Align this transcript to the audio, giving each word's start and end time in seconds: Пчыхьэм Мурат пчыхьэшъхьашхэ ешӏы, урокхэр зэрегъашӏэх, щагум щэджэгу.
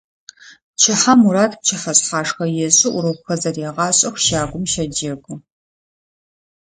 Пчыхьэм 0.73 1.19
Мурат 1.21 1.51
пчыхьэшъхьашхэ 1.59 2.45
ешӏы, 2.65 2.87
урокхэр 2.95 3.37
зэрегъашӏэх, 3.41 4.15
щагум 4.25 4.63
щэджэгу. 4.71 5.35